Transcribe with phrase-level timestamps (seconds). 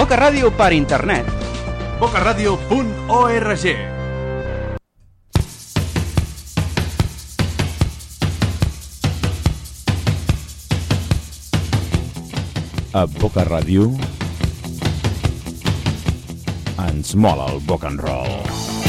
[0.00, 1.26] Boca Ràdio per internet.
[2.00, 3.64] bocaradio.org
[12.96, 13.92] A Boca Ràdio
[16.88, 18.79] ens mola el rock and roll.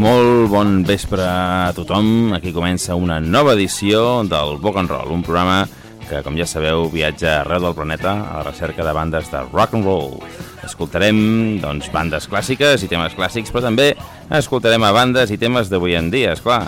[0.00, 2.32] Molt bon vespre a tothom.
[2.32, 5.66] Aquí comença una nova edició del Rock and Roll, un programa
[6.06, 9.76] que, com ja sabeu, viatja arreu del planeta a la recerca de bandes de rock
[9.76, 10.14] and roll.
[10.64, 11.20] Escoltarem
[11.60, 13.90] doncs, bandes clàssiques i temes clàssics, però també
[14.38, 16.62] escoltarem a bandes i temes d'avui en dia, és clar.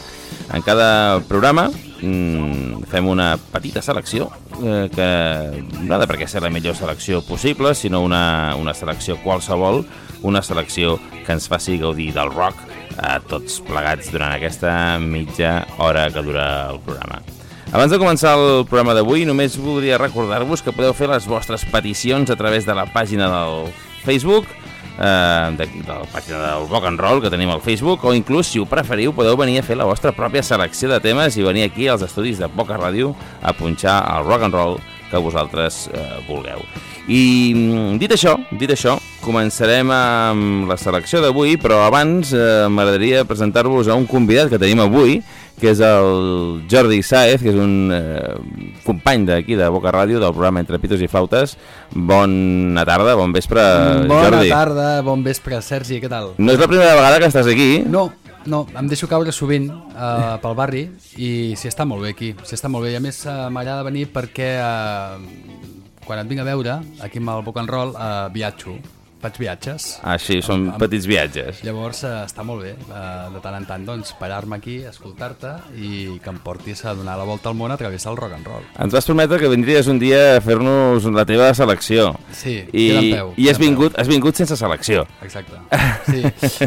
[0.53, 4.29] En cada programa mmm, fem una petita selecció
[4.61, 5.09] eh, que
[5.81, 9.87] no ha de per què ser la millor selecció possible, sinó una, una selecció qualsevol,
[10.21, 16.09] una selecció que ens faci gaudir del rock a tots plegats durant aquesta mitja hora
[16.13, 17.23] que dura el programa.
[17.73, 22.29] Abans de començar el programa d'avui, només voldria recordar-vos que podeu fer les vostres peticions
[22.29, 23.71] a través de la pàgina del
[24.05, 24.45] Facebook,
[24.99, 28.53] eh, de, de la pàgina del Rock and Roll que tenim al Facebook, o inclús,
[28.53, 31.65] si ho preferiu, podeu venir a fer la vostra pròpia selecció de temes i venir
[31.65, 34.81] aquí als estudis de Boca Ràdio a punxar el Rock and Roll
[35.13, 36.65] que vosaltres eh, vulgueu.
[37.13, 43.27] I mm, dit això, dit això, començarem amb la selecció d'avui, però abans eh, m'agradaria
[43.29, 45.21] presentar-vos a un convidat que tenim avui,
[45.61, 50.33] que és el Jordi Saez, que és un eh, company d'aquí de Boca Ràdio, del
[50.35, 51.55] programa Entre Pitos i Flautes.
[51.93, 53.63] Bona tarda, bon vespre,
[54.09, 54.51] Bona Jordi.
[54.51, 56.33] tarda, bon vespre, Sergi, què tal?
[56.39, 57.83] No és la primera vegada que estàs aquí?
[57.87, 58.09] No,
[58.47, 60.83] no, em deixo caure sovint uh, pel barri
[61.17, 62.95] i s'hi està molt bé aquí, s'hi està molt bé.
[62.95, 65.21] I a més uh, m'agrada venir perquè uh,
[66.07, 68.77] quan et vinc a veure, aquí amb el Boc and Roll, uh, viatjo,
[69.23, 69.87] faig viatges.
[70.03, 71.63] Ah, sí, són Amb- amb- petits viatges.
[71.67, 76.19] Llavors uh, està molt bé, uh, de tant en tant, doncs, parar-me aquí, escoltar-te i
[76.23, 78.67] que em portis a donar la volta al món a través del rock and roll.
[78.83, 82.13] Ens vas prometre que vindries un dia a fer-nos la teva selecció.
[82.35, 85.07] Sí, I, peu, i has vingut, has vingut sense selecció.
[85.23, 85.63] Exacte.
[86.03, 86.19] Sí,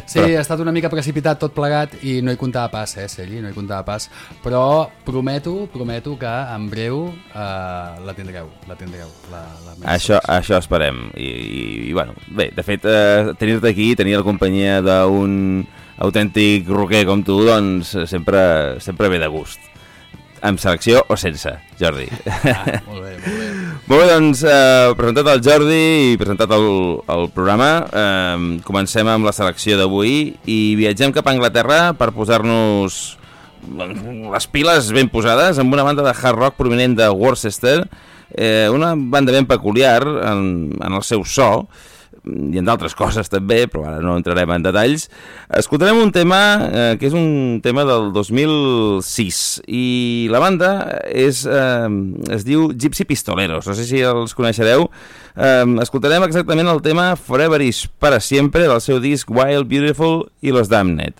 [0.07, 3.41] sí ha estat una mica precipitat tot plegat i no hi comptava pas, eh, Sergi,
[3.43, 4.05] no hi comptava pas.
[4.41, 9.09] Però prometo, prometo que en breu eh, la tindreu, la tindreu.
[9.31, 10.33] La, la Això, selecció.
[10.37, 11.01] això esperem.
[11.19, 15.63] I, i, i bueno, bé, de fet, eh, tenir-te aquí, tenir la companyia d'un
[16.03, 19.59] autèntic roquer com tu, doncs sempre, sempre ve de gust.
[20.45, 22.05] Amb selecció o sense, Jordi.
[22.29, 23.51] Ah, molt bé, molt bé.
[23.89, 26.63] Molt bé, doncs, eh, presentat el Jordi i presentat el,
[27.13, 30.15] el programa, eh, comencem amb la selecció d'avui
[30.49, 32.97] i viatgem cap a Anglaterra per posar-nos
[33.65, 37.87] les piles ben posades amb una banda de hard rock prominent de Worcester,
[38.33, 41.67] eh, una banda ben peculiar en, en el seu so,
[42.25, 45.07] i en d'altres coses també, però ara no entrarem en detalls.
[45.49, 50.71] Escoltarem un tema eh, que és un tema del 2006 i la banda
[51.09, 51.87] és, eh,
[52.35, 54.89] es diu Gypsy Pistoleros, no sé si els coneixereu.
[55.35, 60.51] Eh, escoltarem exactament el tema Forever is para siempre del seu disc Wild, Beautiful i
[60.51, 61.13] Los Damned.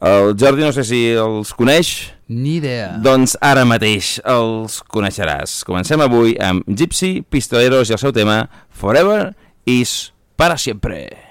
[0.00, 2.94] El Jordi no sé si els coneix, Ni idea.
[3.04, 5.58] doncs ara mateix els coneixeràs.
[5.68, 9.34] Comencem avui amb Gypsy Pistoleros i el seu tema Forever
[9.68, 11.29] is para siempre.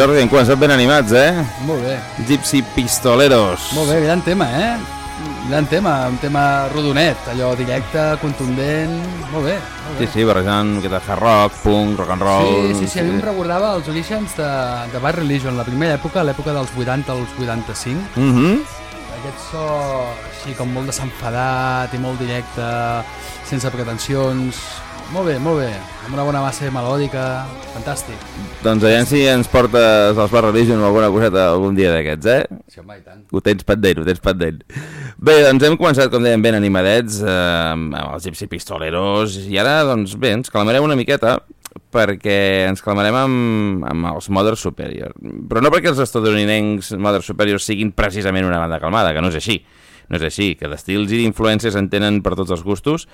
[0.00, 1.42] Jordi, hem començat ben animats, eh?
[1.68, 1.98] Molt bé.
[2.24, 3.66] Gypsy Pistoleros.
[3.76, 4.70] Molt bé, gran tema, eh?
[5.50, 8.94] Gran tema, un tema rodonet, allò directe, contundent...
[9.28, 10.08] Molt bé, molt Sí, bé.
[10.14, 12.48] sí, barrejant que de hard rock, punk, rock and roll...
[12.70, 14.48] Sí, sí, sí, a mi em recordava els orígens de,
[14.94, 18.00] de Bad Religion, la primera època, l'època dels 80 als 85.
[18.16, 18.60] Mm -hmm.
[19.20, 19.66] Aquest so
[20.32, 22.64] així com molt desenfadat i molt directe,
[23.44, 24.56] sense pretensions...
[25.10, 25.70] Molt bé, molt bé,
[26.06, 27.22] amb una bona base melòdica,
[27.72, 28.20] fantàstic.
[28.62, 32.60] Doncs aviam si ens portes als Bar Religion o alguna coseta algun dia d'aquests, eh?
[32.70, 33.24] Sí, home, i tant.
[33.34, 34.60] Ho tens pendent, ho tens pendent.
[35.18, 37.34] Bé, doncs hem començat, com dèiem, ben animadets, eh,
[37.72, 41.40] amb els Gypsy Pistoleros, i ara, doncs bé, ens calmarem una miqueta,
[41.90, 45.18] perquè ens calmarem amb, amb els Mother Superior.
[45.50, 49.42] Però no perquè els estadounidencs Mother Superior siguin precisament una banda calmada, que no és
[49.42, 49.58] així.
[50.10, 53.06] No és així, que d'estils i d'influències en tenen per tots els gustos,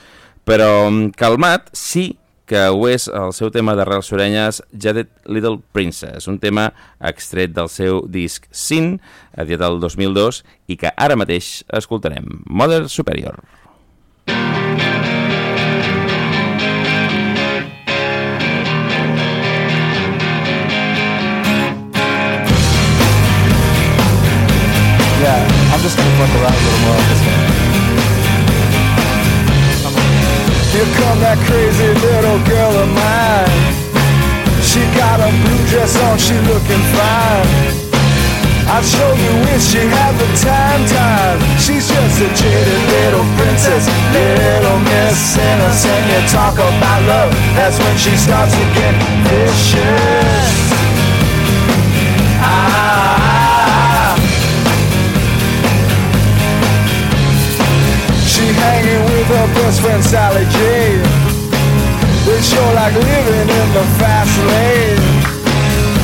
[0.47, 2.15] però mm, calmat sí
[2.47, 6.71] que ho és el seu tema d'arrels surenyes Jaded Little Princess, un tema
[7.03, 9.01] extret del seu disc Sin,
[9.35, 12.45] editat el 2002, i que ara mateix escoltarem.
[12.47, 13.43] Mother Superior.
[25.27, 25.43] Yeah,
[25.75, 27.46] I'm just gonna fuck around a little more
[31.17, 33.65] on that crazy little girl of mine.
[34.61, 37.49] She got a blue dress on, she looking fine.
[38.69, 41.39] I'd show you if she had the time, time.
[41.57, 46.03] She's just a jaded little princess, little miss innocent.
[46.11, 48.95] You talk about love, that's when she starts to get
[49.25, 50.53] vicious.
[52.43, 52.86] Ah.
[58.55, 60.59] Hanging with her best friend Sally J.
[62.27, 65.27] They sure like living in the fast lane.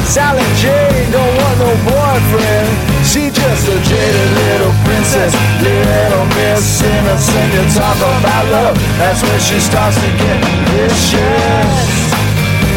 [0.06, 0.68] Sally J
[1.10, 2.68] don't want no boyfriend.
[3.04, 5.32] She just a jaded little princess,
[5.62, 7.48] little miss innocent.
[7.54, 10.38] You talk about love, that's when she starts to get
[10.70, 12.12] vicious.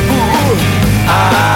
[0.10, 0.56] Ooh,
[1.08, 1.55] ah,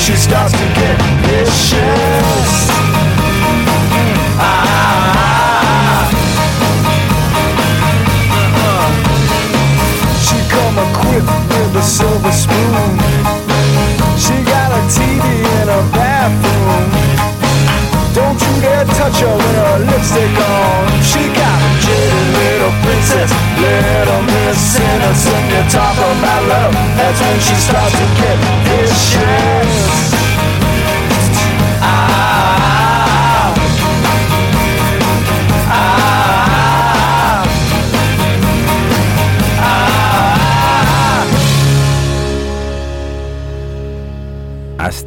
[0.00, 0.59] she stops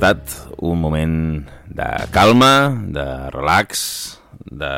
[0.03, 4.69] Ha estat un moment de calma, de relax, de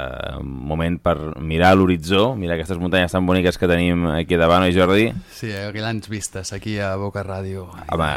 [0.44, 5.10] moment per mirar l'horitzó, mirar aquestes muntanyes tan boniques que tenim aquí davant, oi Jordi?
[5.34, 7.66] Sí, eh, grans vistes aquí a Boca Ràdio.
[7.94, 8.10] Home,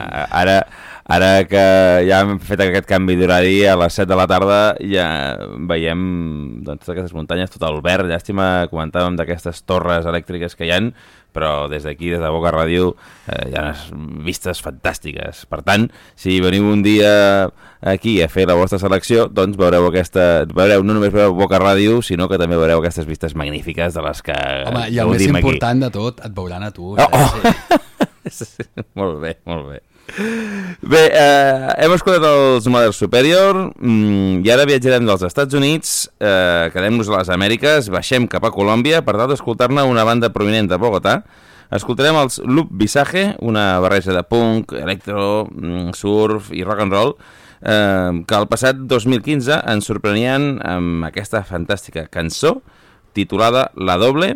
[0.43, 0.59] ara,
[1.09, 1.65] ara que
[2.09, 5.09] ja hem fet aquest canvi d'horari a les 7 de la tarda ja
[5.71, 6.03] veiem
[6.62, 10.93] doncs, totes aquestes muntanyes, tot el verd, llàstima, comentàvem d'aquestes torres elèctriques que hi han,
[11.35, 12.93] però des d'aquí, des de Boca Ràdio,
[13.29, 13.88] eh, hi ha unes
[14.27, 15.45] vistes fantàstiques.
[15.49, 15.88] Per tant,
[16.19, 17.49] si veniu un dia
[17.81, 20.45] aquí a fer la vostra selecció, doncs veureu aquesta...
[20.53, 24.23] Veureu, no només veureu Boca Ràdio, sinó que també veureu aquestes vistes magnífiques de les
[24.23, 24.35] que
[24.67, 25.45] Home, i el més gaudim aquí.
[25.47, 26.95] important de tot, et veuran a tu.
[26.97, 27.79] Oh, oh.
[28.29, 28.61] Sí.
[28.99, 29.79] molt bé, molt bé.
[30.85, 36.69] Bé, eh, hem escoltat els Mother Superior mm, i ara viatjarem dels Estats Units, eh,
[36.75, 40.77] quedem-nos a les Amèriques, baixem cap a Colòmbia per tal d'escoltar-ne una banda prominent de
[40.81, 41.23] Bogotà.
[41.73, 47.17] Escoltarem els Loop Visage, una barreja de punk, electro, mm, surf i rock and roll,
[47.62, 52.59] eh, que el passat 2015 ens sorprenien amb aquesta fantàstica cançó
[53.17, 54.35] titulada La Doble,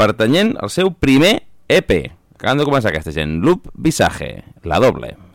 [0.00, 1.38] pertanyent al seu primer
[1.68, 1.94] EP.
[2.38, 3.40] Acabem de començar aquesta gent.
[3.44, 4.30] Loop Visage,
[4.64, 5.27] La Doble.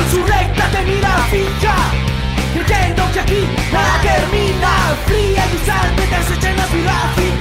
[0.00, 1.74] con su recta te mira fija
[2.66, 7.39] Creyendo que aquí nada termina Fría y sal, meterse en la ciudad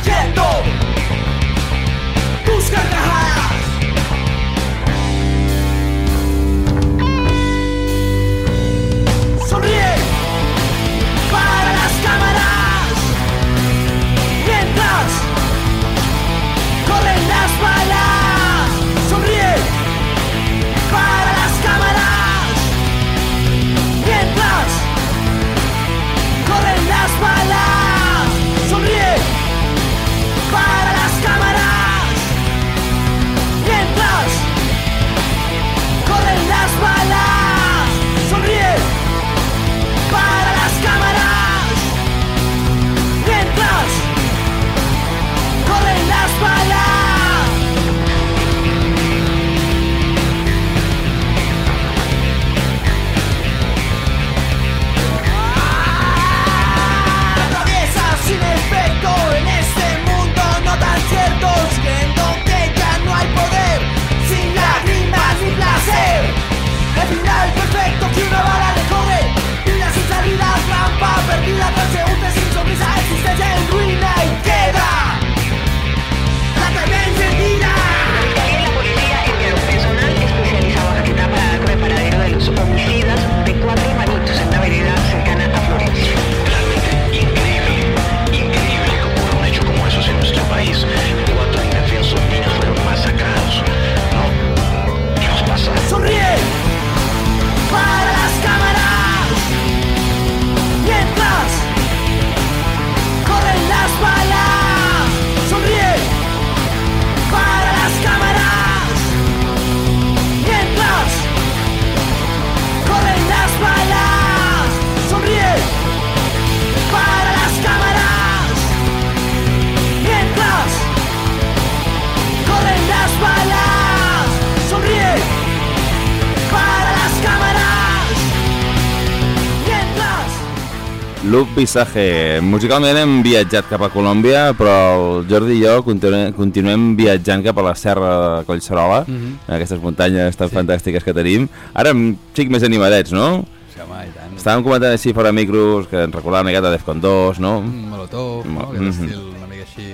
[131.30, 132.40] Luc Vissaje.
[132.42, 137.58] Musicalment hem viatjat cap a Colòmbia, però el Jordi i jo continuem, continuem viatjant cap
[137.62, 138.10] a la serra
[138.40, 139.36] de Collserola, Mhm.
[139.48, 141.48] en aquestes muntanyes tan fantàstiques que tenim.
[141.74, 143.46] Ara un xic més animadets, no?
[143.74, 144.36] Sí, home, i tant.
[144.38, 147.62] Estàvem comentant així fora micros, que ens recordava una miqueta Defcon 2, no?
[147.62, 148.72] Mm, Molotov, no?
[148.74, 148.88] Mhm.
[148.88, 149.94] Aquest estil una mica així...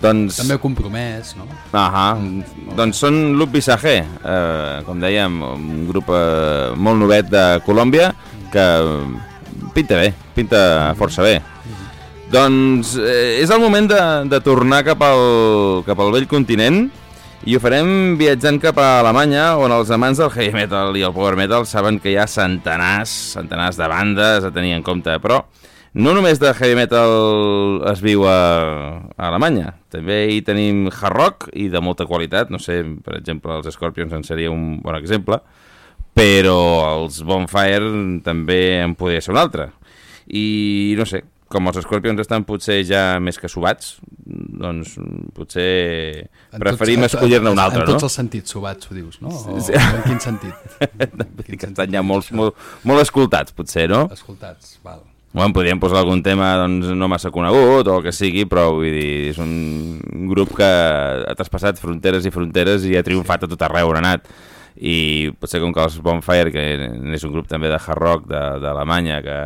[0.00, 0.36] Doncs...
[0.36, 1.42] També compromès, no?
[1.72, 2.16] Ahà,
[2.76, 8.14] doncs són Luc Vissaje, eh, com dèiem, un grup eh, molt novet de Colòmbia
[8.52, 8.62] que
[9.74, 10.60] pinta bé, pinta
[10.98, 11.38] força bé.
[12.28, 16.88] Doncs eh, és el moment de, de tornar cap al, cap al vell continent
[17.48, 21.14] i ho farem viatjant cap a Alemanya on els amants del heavy metal i el
[21.14, 25.44] power metal saben que hi ha centenars, centenars de bandes a tenir en compte, però
[25.94, 28.36] no només de heavy metal es viu a,
[29.16, 33.56] a Alemanya, també hi tenim hard rock i de molta qualitat, no sé, per exemple,
[33.56, 35.40] els Scorpions en seria un bon exemple,
[36.16, 36.58] però
[36.98, 39.70] els Bonfire també en podria ser un altre.
[40.28, 43.96] I no sé, com els Scorpions estan potser ja més que subats,
[44.28, 44.96] doncs
[45.36, 47.94] potser En preferim escollir-ne un altre, En no?
[47.94, 49.32] tots els sentits, subats, ho dius, no?
[49.32, 49.72] O, Sí.
[49.72, 50.52] En quin sentit?
[51.38, 54.08] Vull dir que estan ja molt, molt, molt escoltats, potser, no?
[54.12, 55.00] Escoltats, val.
[55.32, 58.92] Bueno, podríem posar algun tema doncs, no massa conegut o el que sigui, però vull
[58.92, 59.98] dir, és un
[60.30, 64.04] grup que ha traspassat fronteres i fronteres i ha triomfat a tot arreu on ha
[64.04, 64.28] anat.
[64.78, 66.64] I potser com que els Bonfire, que
[67.16, 69.38] és un grup també de hard rock d'Alemanya, que,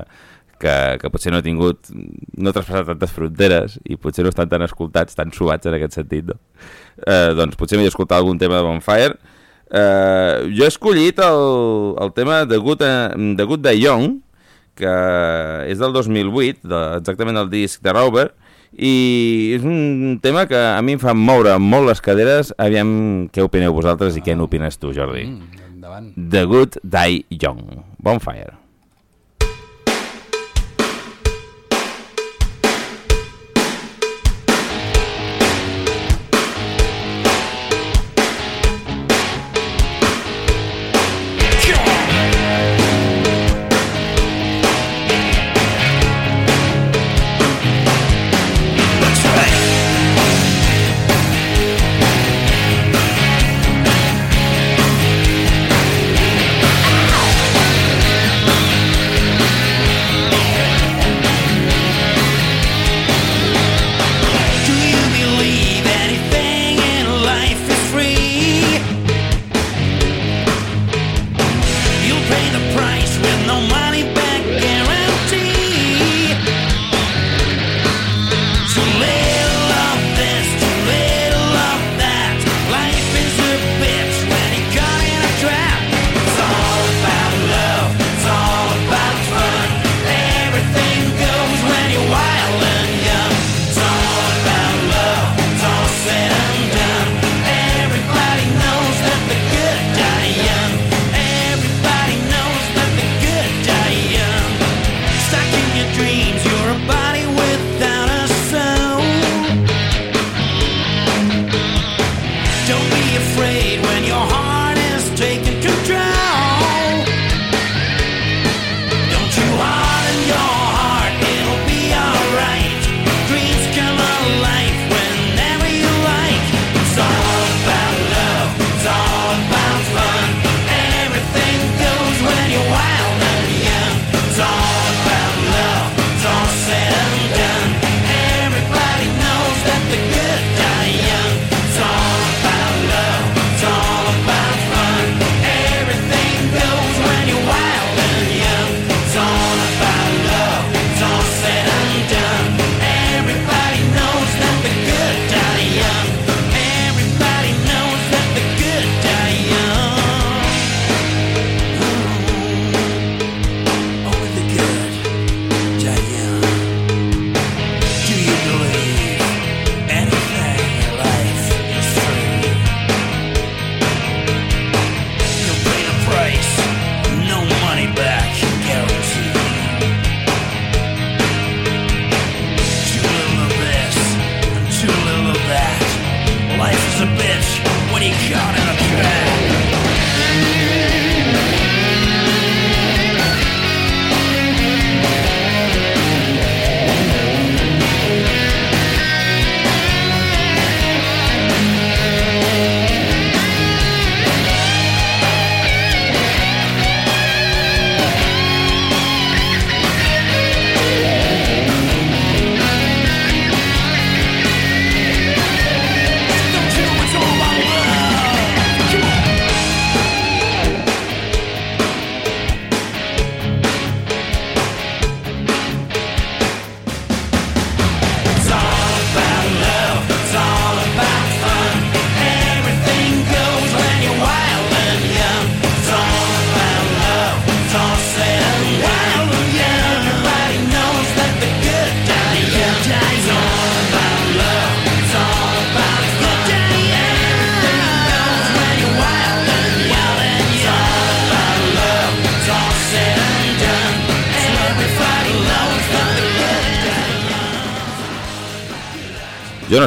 [0.63, 4.51] que, que potser no ha tingut, no ha traspassat tantes fronteres i potser no estan
[4.53, 6.39] tan escoltats, tan subats en aquest sentit, no?
[7.07, 9.17] Eh, doncs potser m'he escoltar algun tema de Bonfire.
[9.73, 14.21] Eh, jo he escollit el, el tema de Good, eh, de Good Day Young,
[14.79, 14.93] que
[15.69, 18.31] és del 2008, de, exactament el disc de Rover,
[18.73, 22.55] i és un tema que a mi em fa moure molt les caderes.
[22.59, 25.27] Aviam què opineu vosaltres i què n'opines tu, Jordi.
[25.29, 26.11] Mm, endavant.
[26.17, 27.85] The Good Die Young.
[28.03, 28.62] Bonfire.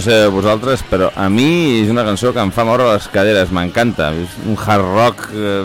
[0.06, 4.12] Sé vosaltres, però a mi és una cançó que em fa moure les caderes, m'encanta.
[4.16, 5.64] És un hard rock eh,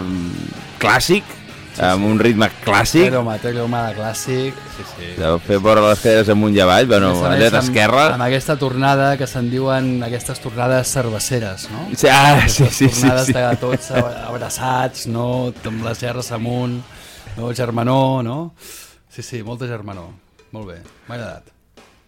[0.80, 1.24] clàssic,
[1.76, 3.06] sí, amb un ritme clàssic.
[3.10, 5.10] Però Mateo Humada clàssic, sí, sí.
[5.18, 8.06] De fer veure les caderes amunt i avall, bueno, a dreta amb- esquerra.
[8.16, 11.86] Amb aquesta tornada que se'n diuen aquestes tornades cerveceres, no?
[11.96, 13.36] Sí, ah, sí, sí, sí, tornades sí.
[13.38, 15.28] de tots ab- abraçats, no?
[15.64, 16.80] Amb les gerres amunt,
[17.36, 17.52] no?
[17.54, 18.40] Germanor, no?
[19.10, 20.10] Sí, sí, molta germanor.
[20.50, 21.50] Molt bé, m'ha agradat.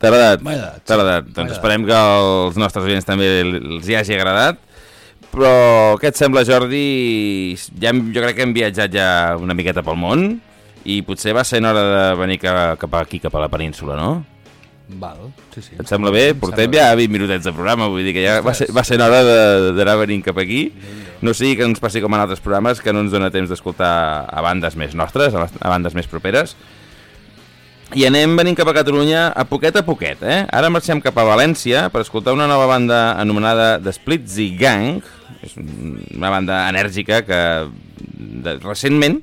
[0.03, 0.43] T'ha agradat?
[0.43, 0.83] M'ha agradat.
[0.85, 1.29] T'ha agradat.
[1.37, 4.59] Doncs esperem que als nostres oients també els hi hagi agradat.
[5.33, 7.55] Però què et sembla, Jordi?
[7.81, 9.07] Ja, hem- jo crec que hem viatjat ja
[9.41, 10.27] una miqueta pel món
[10.85, 14.25] i potser va ser hora de venir cap, aquí, cap a la península, no?
[15.01, 15.77] Val, sí, sí.
[15.79, 16.31] Et sembla bé?
[16.35, 18.83] Em Portem sembla ja 20 minutets de programa, vull dir que ja va ser, va
[18.85, 20.73] ser hora de- d'anar venint cap aquí.
[21.23, 24.27] No sigui que ens passi com en altres programes, que no ens dona temps d'escoltar
[24.29, 26.57] a bandes més nostres, a bandes més properes.
[27.95, 30.43] I anem venint cap a Catalunya a poquet a poquet, eh?
[30.49, 35.03] Ara marxem cap a València per escoltar una nova banda anomenada The Splitsy Gang.
[35.43, 37.41] És un- una banda enèrgica que
[38.45, 39.21] de, recentment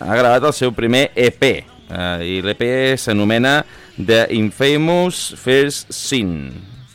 [0.00, 1.42] ha gravat el seu primer EP.
[1.44, 3.64] Eh, I l'EP s'anomena
[3.96, 6.52] The Infamous First Sin.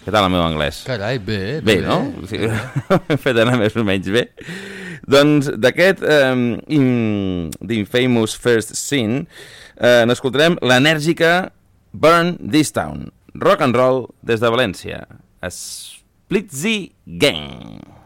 [0.10, 0.80] Què tal el meu anglès?
[0.90, 2.00] Carai, bé, Bé, no?
[2.18, 2.48] O sigui,
[3.14, 4.24] Hem fet anar més o menys bé.
[5.06, 6.88] Doncs d'aquest um, in,
[7.62, 11.52] d'Infamous First Sin eh, n'escoltarem l'enèrgica
[11.94, 13.12] Burn This Town.
[13.38, 15.04] Rock and roll des de València.
[15.46, 16.90] Splitsy
[17.22, 17.99] Gang.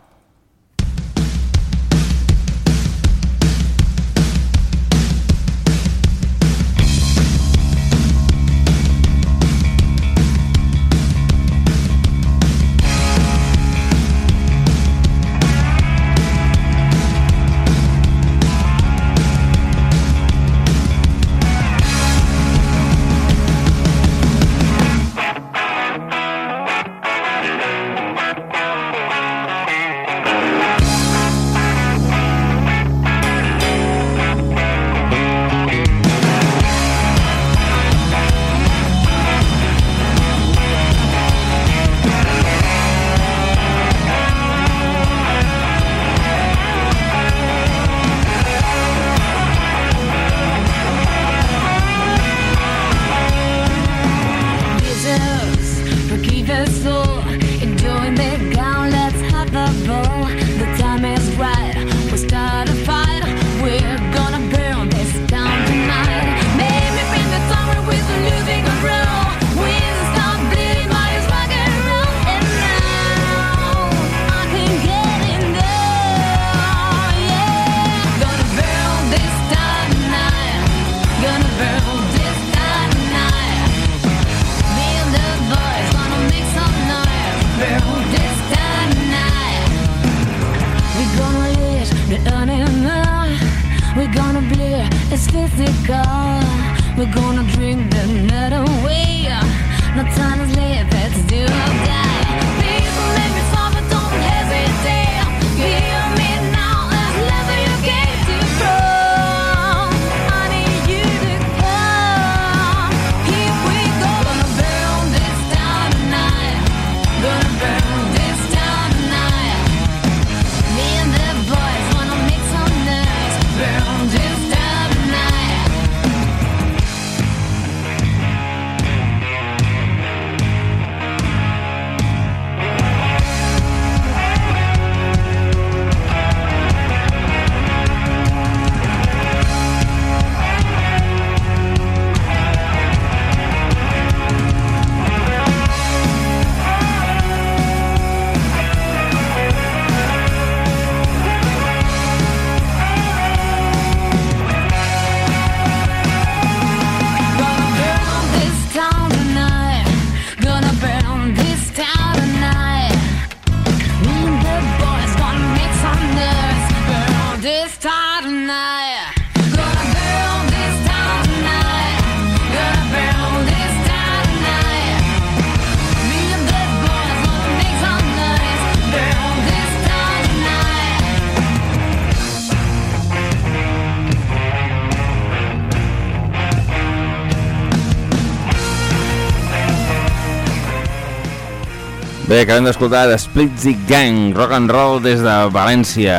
[192.34, 196.16] Bé, acabem d'escoltar The Splitsy Gang, rock and roll des de València.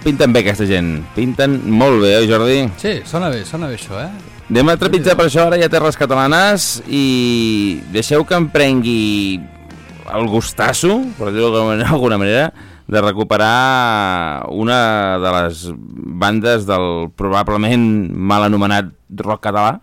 [0.00, 2.62] Pinten bé aquesta gent, pinten molt bé, oi Jordi?
[2.80, 4.08] Sí, sona bé, sona bé això, eh?
[4.48, 9.42] Anem a trepitjar per això ara ja terres catalanes i deixeu que em prengui
[10.16, 12.48] el gustasso, per dir-ho d'alguna manera,
[12.88, 14.80] de recuperar una
[15.20, 15.66] de les
[16.24, 18.88] bandes del probablement mal anomenat
[19.20, 19.82] rock català,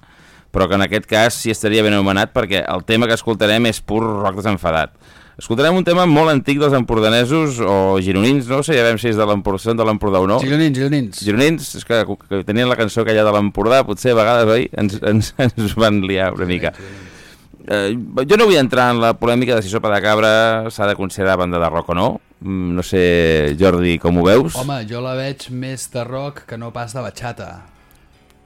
[0.54, 3.82] però que en aquest cas sí estaria ben anomenat perquè el tema que escoltarem és
[3.82, 4.94] pur rock desenfadat.
[5.34, 9.18] Escoltarem un tema molt antic dels empordanesos o gironins, no sé, ja veiem si és
[9.18, 10.38] de l'Empordà de l'Empordà o no.
[10.44, 11.24] Gironins, gironins.
[11.26, 14.68] Gironins, és que, que tenien la cançó aquella de l'Empordà, potser a vegades, oi?
[14.78, 16.70] Ens, ens, ens van liar una mica.
[17.66, 17.96] Eh,
[18.30, 21.40] jo no vull entrar en la polèmica de si Sopa de Cabra s'ha de considerar
[21.42, 22.08] banda de rock o no.
[22.44, 23.04] Mm, No sé,
[23.58, 24.54] Jordi, com ho veus?
[24.60, 27.50] Home, jo la veig més de rock que no pas de batxata.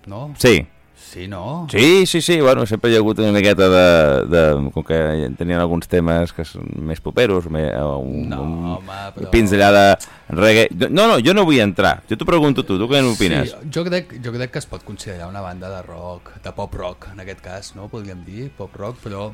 [0.08, 0.30] No?
[0.40, 0.62] Sí,
[0.98, 1.68] Sí, no?
[1.72, 3.84] sí, sí, sí, bueno, sempre hi ha hagut una miqueta de...
[4.28, 4.42] de
[4.74, 4.98] com que
[5.38, 9.84] tenien alguns temes que són més properos, més, un, No, un, home, però- pinzellada
[10.30, 10.68] reggae...
[10.90, 13.54] No, no, jo no vull entrar, jo t'ho pregunto tu, tu què n'opines?
[13.54, 16.76] Sí, jo crec, jo crec que es pot considerar una banda de rock, de pop
[16.76, 17.88] rock, en aquest cas, no?
[17.94, 19.30] Podríem dir, pop rock, però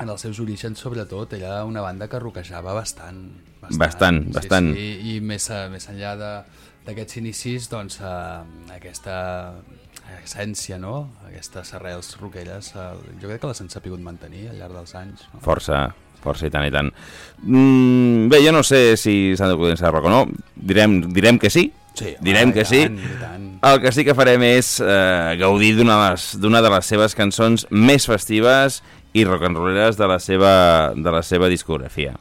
[0.00, 3.22] en els seus orígens, sobretot, era una banda que roquejava bastant.
[3.78, 4.72] Bastant, sí, bastant.
[4.74, 6.16] Sí, i més, més enllà
[6.86, 9.16] d'aquests inicis, doncs, eh, aquesta
[10.22, 11.08] essència, no?
[11.28, 12.88] Aquestes arrels roqueres, eh,
[13.20, 15.24] jo crec que les han sabut mantenir al llarg dels anys.
[15.32, 15.40] No?
[15.44, 15.86] Força,
[16.24, 16.92] força i tant i tant.
[17.42, 20.22] Mm, bé, jo no sé si s'han de considerar rock o no,
[20.56, 22.82] direm, direm que sí, Sí, home, direm i que sí.
[22.84, 23.44] tant, tant.
[23.64, 28.04] El que sí que farem és eh, gaudir d'una de, de les seves cançons més
[28.04, 28.82] festives
[29.16, 30.52] i rock'n'rolleres de, la seva,
[30.92, 32.12] de la seva discografia.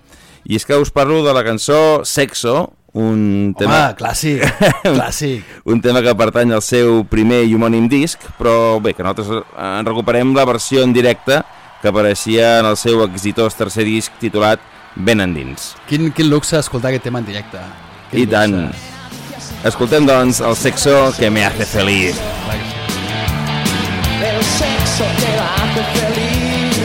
[0.47, 4.39] I és que us parlo de la cançó Sexo, un Home, tema, clàssic,
[4.95, 5.43] clàssic.
[5.67, 9.43] un tema que pertany al seu primer i homònim disc, però bé, que nosaltres eh,
[9.81, 11.41] en recuperem la versió en directe
[11.81, 14.63] que apareixia en el seu exitós tercer disc titulat
[14.95, 15.73] Ben endins.
[15.89, 17.59] Quin, quin luxe escoltar aquest tema en directe.
[18.11, 18.55] Quin I tant.
[18.69, 18.93] luxe.
[19.67, 22.15] Escoltem, doncs, el sexo que me hace feliz.
[24.23, 26.79] El sexo que la hace feliz.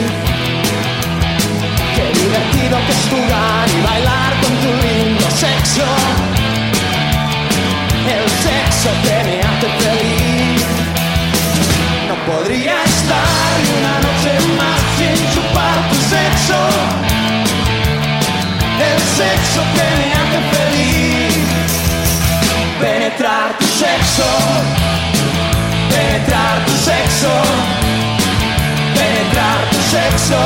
[1.95, 4.00] Qué divertido que es jugar y bailar
[8.15, 10.61] El sexo que me hace feliz.
[12.07, 16.59] No podría estar una noche más sin chupar tu sexo.
[18.89, 21.43] El sexo que me hace feliz.
[22.79, 24.29] Penetrar tu sexo
[25.91, 27.31] penetrar tu sexo,
[28.95, 30.39] penetrar tu sexo,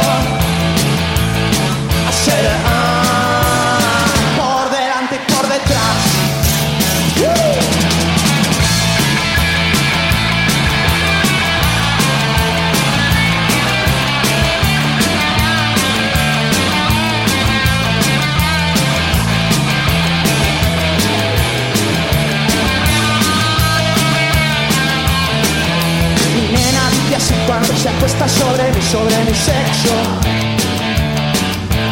[28.28, 29.96] sobre mí, sobre mi sexo.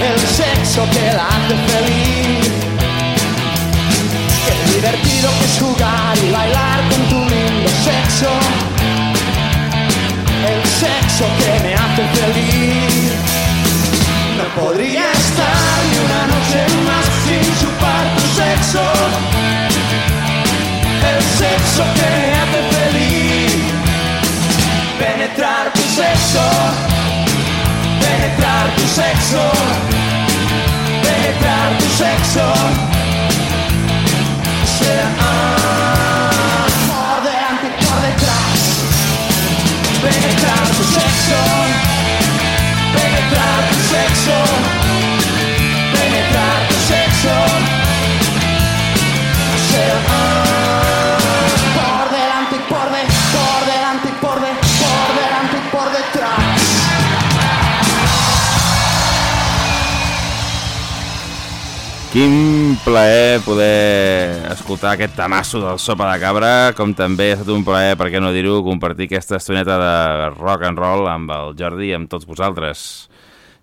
[0.01, 2.49] El sexo que la hace feliz.
[4.45, 8.31] Qué divertido que es jugar y bailar con tu lindo sexo.
[10.51, 13.13] El sexo que me hace feliz.
[14.37, 18.83] No podría estar ni una noche más sin chupar tu sexo.
[21.09, 23.03] El sexo que me hace feliz
[24.99, 26.39] penetrar sexo,
[28.01, 29.43] penetrar tu sexo,
[31.03, 32.53] penetrar tu sexo.
[35.19, 38.59] Ah, por delante por detrás,
[40.01, 41.39] penetrar tu sexo,
[42.95, 44.32] penetrar tu sexo,
[62.13, 67.63] Quin plaer poder escoltar aquest tamasso del Sopa de Cabra, com també ha estat un
[67.65, 69.95] plaer, per què no dir-ho, compartir aquesta estoneta de
[70.35, 72.83] rock and roll amb el Jordi i amb tots vosaltres.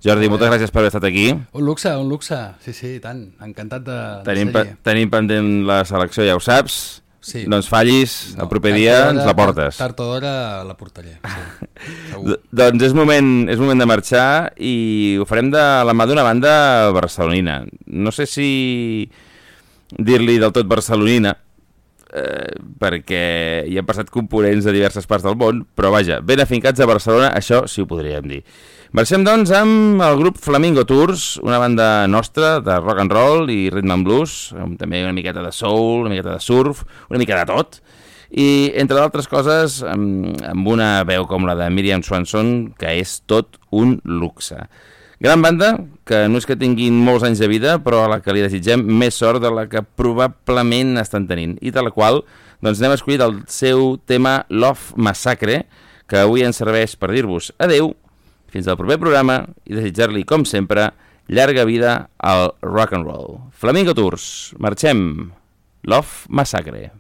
[0.03, 1.29] Jordi, moltes gràcies per haver estat aquí.
[1.31, 2.41] Un luxe, un luxe.
[2.67, 3.23] Sí, sí, tant.
[3.39, 6.81] Encantat de, Tenim, de tenim pendent la selecció, ja ho saps.
[7.21, 7.43] Sí.
[7.47, 9.77] No ens fallis, el proper tard dia o d'hora- ens la portes.
[9.77, 10.33] Tard o d'hora
[10.65, 12.37] la portaré, sí.
[12.63, 16.55] Doncs és moment, és moment de marxar i ho farem de la mà d'una banda
[16.97, 17.59] barcelonina.
[17.87, 18.49] No sé si
[19.99, 21.35] dir-li del tot barcelonina,
[22.15, 23.23] eh, perquè
[23.69, 27.33] hi han passat components de diverses parts del món, però vaja, ben afincats a Barcelona,
[27.37, 28.43] això sí ho podríem dir.
[28.91, 33.69] Marxem, doncs, amb el grup Flamingo Tours, una banda nostra de rock and roll i
[33.71, 37.37] rhythm and blues, amb també una miqueta de soul, una miqueta de surf, una mica
[37.39, 37.79] de tot,
[38.35, 43.21] i, entre d'altres coses, amb, amb una veu com la de Miriam Swanson, que és
[43.31, 44.59] tot un luxe.
[45.23, 48.35] Gran banda, que no és que tinguin molts anys de vida, però a la que
[48.35, 51.55] li desitgem més sort de la que probablement estan tenint.
[51.63, 52.25] I de la qual
[52.59, 55.61] doncs, n'hem escollit el seu tema Love Massacre,
[56.11, 57.93] que avui ens serveix per dir-vos adeu,
[58.51, 60.91] fins al proper programa i desitjar-li, com sempre,
[61.31, 63.39] llarga vida al rock and roll.
[63.55, 65.31] Flamingo Tours, marxem.
[65.89, 66.91] Love Massacre.